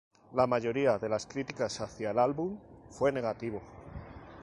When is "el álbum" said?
2.09-2.57